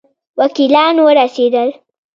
[0.39, 1.69] وکیلان ورسېدل.